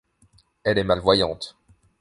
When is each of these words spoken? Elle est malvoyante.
Elle 0.63 0.79
est 0.79 0.83
malvoyante. 0.83 1.55